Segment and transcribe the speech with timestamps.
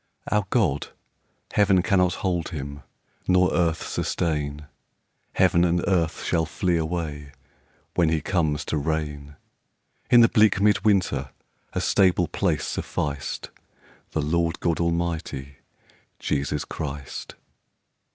[0.31, 0.87] Our God,
[1.53, 2.81] Heaven cannot hold him
[3.27, 4.65] Nor earth sustain;
[5.33, 7.33] Heaven and earth shall flee away,
[7.93, 9.35] When he comes to reign.
[10.09, 11.29] In the bleak mid winter
[11.73, 13.51] A stable place sufficed
[14.13, 15.57] The Lord God Almighty,
[16.17, 17.35] Jesus Christ.